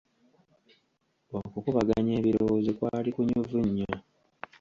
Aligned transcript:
Okukubaganya 1.37 2.13
ebirowoozo 2.19 2.71
kwali 2.79 3.09
kunyuvu 3.15 3.57
nnyo. 3.65 3.91